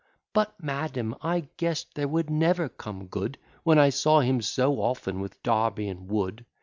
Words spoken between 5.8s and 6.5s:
and Wood.